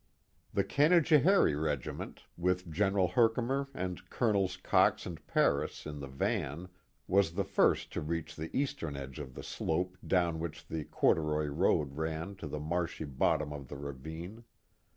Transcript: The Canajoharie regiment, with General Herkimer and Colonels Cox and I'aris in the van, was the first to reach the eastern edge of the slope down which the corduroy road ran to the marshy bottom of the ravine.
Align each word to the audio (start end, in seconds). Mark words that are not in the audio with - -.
The 0.51 0.63
Canajoharie 0.63 1.53
regiment, 1.53 2.23
with 2.35 2.71
General 2.71 3.09
Herkimer 3.09 3.67
and 3.71 4.09
Colonels 4.09 4.57
Cox 4.57 5.05
and 5.05 5.19
I'aris 5.35 5.85
in 5.85 5.99
the 5.99 6.07
van, 6.07 6.69
was 7.07 7.33
the 7.35 7.43
first 7.43 7.93
to 7.93 8.01
reach 8.01 8.35
the 8.35 8.49
eastern 8.51 8.95
edge 8.97 9.19
of 9.19 9.35
the 9.35 9.43
slope 9.43 9.99
down 10.07 10.39
which 10.39 10.67
the 10.67 10.85
corduroy 10.85 11.45
road 11.49 11.97
ran 11.97 12.35
to 12.37 12.47
the 12.47 12.59
marshy 12.59 13.05
bottom 13.05 13.53
of 13.53 13.67
the 13.67 13.77
ravine. 13.77 14.43